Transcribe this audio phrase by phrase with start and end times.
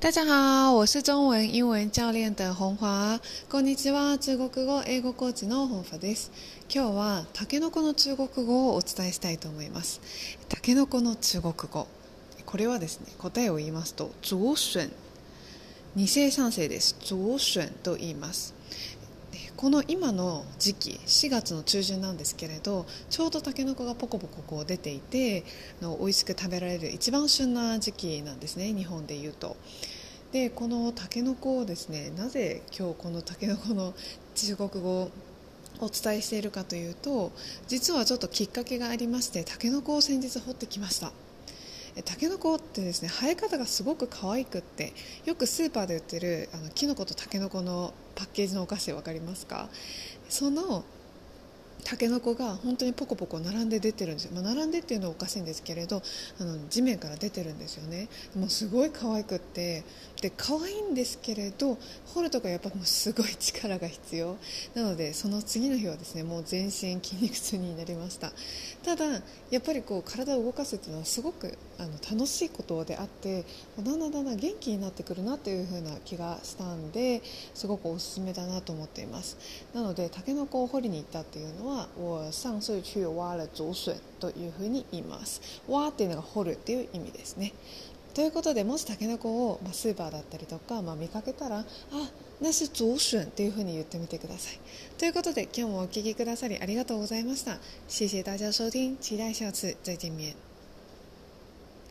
[0.00, 3.20] 大家好，我是中文英文教練的本華。
[3.50, 6.32] こんにちは、中国語英語コーチの本華です。
[6.74, 10.00] 今日はタケノコの中国語をお伝えしたいと思います。
[10.48, 11.86] タケノコの中国語。
[12.46, 14.88] これはですね、答えを言いますと、竹筍。
[15.94, 16.94] 二世三世です。
[17.00, 18.54] 竹筍と言います。
[19.60, 25.44] この今の時期4月の中旬なんですけれどちょうどたけのこがポコポコこう出ていて
[25.82, 29.58] の美味しく食べられる一番旬な時期なんですね日本でいうと。
[30.32, 33.92] でこのたけのこをですねなぜ今日このたけのこの
[34.34, 35.10] 中国語を
[35.80, 37.30] お伝えしているかというと
[37.68, 41.12] 実はちょっときっかけがありましてたけのこを先日掘ってきました。
[42.04, 44.92] たけのこってですね生え方がすごく可愛くって
[45.24, 49.68] よくスーパーで売ってるあのきのことたけのこのパッケージのお菓子分かりますか？
[50.28, 50.84] その
[51.80, 56.02] たけのこが本当にポコポコ並んで出てるんですよ、まあ、並んでっていうのはおかしいんですけれど
[56.40, 58.08] あの地面から出てるんですよね。
[58.36, 59.84] もうすごい可愛くって。
[60.20, 61.78] で可愛いんですけれど
[62.14, 64.36] 掘るとかやっぱもうすごい力が必要。
[64.74, 68.32] なのでその次の日はですねもう全身筋肉痛になりました。
[68.84, 69.06] ただ
[69.50, 73.44] やっぱりこう体を動かすっていうのはすごくあの楽しいことであって
[73.78, 77.22] だんだんだんだん元気になってくるなという風な気がしたんで
[77.54, 79.38] すごくおすすめだなと思っています。
[79.72, 87.52] なのでたけのこを掘りに行ったっていうのは我上次去挖了竹笋というふうに言います挖っていうのが掘るっていう意味ですね。
[88.14, 91.64] ということでもしたけのこを、まあ、スーパーだったりとか、まあ、見かけたらあ
[92.40, 94.58] 那是竹笋っていうふうに言ってみてください。
[94.98, 97.58] ということで今日もお聞きくださりありがとうございました。
[97.88, 100.49] 谢谢大家收听期待下次再見面。